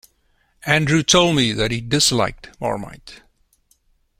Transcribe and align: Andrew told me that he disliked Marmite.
Andrew 0.65 1.03
told 1.03 1.35
me 1.35 1.51
that 1.53 1.69
he 1.69 1.79
disliked 1.79 2.49
Marmite. 2.59 3.21